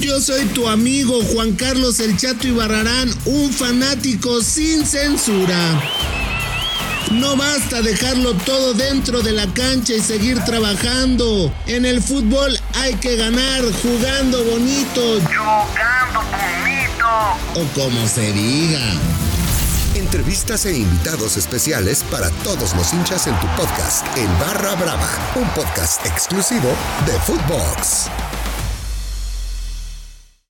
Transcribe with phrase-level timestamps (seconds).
[0.00, 5.56] Yo soy tu amigo Juan Carlos El Chato Ibarrarán, un fanático sin censura.
[7.12, 11.52] No basta dejarlo todo dentro de la cancha y seguir trabajando.
[11.66, 15.20] En el fútbol hay que ganar jugando bonito.
[15.22, 17.08] Jugando bonito.
[17.54, 18.80] O como se diga.
[19.94, 25.48] Entrevistas e invitados especiales para todos los hinchas en tu podcast, El Barra Brava, un
[25.50, 26.68] podcast exclusivo
[27.06, 28.10] de Footbox.